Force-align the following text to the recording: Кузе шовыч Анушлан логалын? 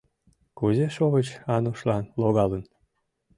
Кузе 0.57 0.87
шовыч 0.95 1.27
Анушлан 1.55 2.03
логалын? 2.21 2.63